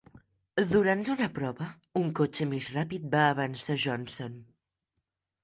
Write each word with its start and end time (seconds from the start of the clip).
Durant 0.69 1.03
una 1.15 1.27
prova, 1.35 1.67
un 2.01 2.07
cotxe 2.21 2.49
més 2.55 2.71
ràpid 2.79 3.07
va 3.13 3.21
avançar 3.35 3.79
Johnson. 3.87 4.43